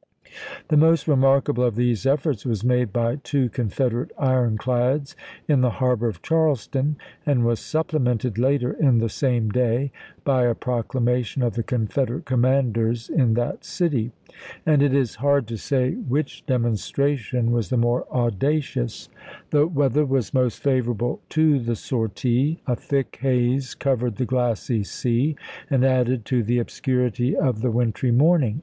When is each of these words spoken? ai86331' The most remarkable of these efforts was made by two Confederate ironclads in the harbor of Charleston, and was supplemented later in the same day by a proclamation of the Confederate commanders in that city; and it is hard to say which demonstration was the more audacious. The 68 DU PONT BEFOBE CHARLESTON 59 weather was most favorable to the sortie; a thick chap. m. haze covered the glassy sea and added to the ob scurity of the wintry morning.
ai86331' 0.00 0.68
The 0.68 0.76
most 0.78 1.08
remarkable 1.08 1.64
of 1.64 1.76
these 1.76 2.06
efforts 2.06 2.46
was 2.46 2.64
made 2.64 2.90
by 2.90 3.16
two 3.16 3.50
Confederate 3.50 4.10
ironclads 4.16 5.14
in 5.46 5.60
the 5.60 5.72
harbor 5.76 6.08
of 6.08 6.22
Charleston, 6.22 6.96
and 7.26 7.44
was 7.44 7.60
supplemented 7.60 8.38
later 8.38 8.72
in 8.72 8.96
the 8.96 9.10
same 9.10 9.50
day 9.50 9.92
by 10.24 10.44
a 10.46 10.54
proclamation 10.54 11.42
of 11.42 11.52
the 11.54 11.62
Confederate 11.62 12.24
commanders 12.24 13.10
in 13.10 13.34
that 13.34 13.62
city; 13.62 14.10
and 14.64 14.82
it 14.82 14.94
is 14.94 15.16
hard 15.16 15.46
to 15.48 15.58
say 15.58 15.90
which 15.92 16.46
demonstration 16.46 17.50
was 17.50 17.68
the 17.68 17.76
more 17.76 18.06
audacious. 18.10 19.08
The 19.08 19.08
68 19.08 19.12
DU 19.12 19.18
PONT 19.18 19.50
BEFOBE 19.50 19.52
CHARLESTON 19.52 19.72
59 19.74 19.74
weather 19.82 20.06
was 20.06 20.34
most 20.34 20.62
favorable 20.62 21.20
to 21.28 21.58
the 21.58 21.76
sortie; 21.76 22.62
a 22.66 22.74
thick 22.74 23.12
chap. 23.20 23.24
m. 23.26 23.30
haze 23.36 23.74
covered 23.74 24.16
the 24.16 24.24
glassy 24.24 24.82
sea 24.82 25.36
and 25.68 25.84
added 25.84 26.24
to 26.24 26.42
the 26.42 26.58
ob 26.58 26.68
scurity 26.68 27.34
of 27.34 27.60
the 27.60 27.70
wintry 27.70 28.10
morning. 28.10 28.62